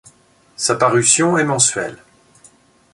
[0.55, 1.99] Sa parution est mensuelle.